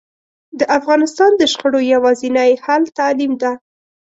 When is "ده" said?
3.41-3.51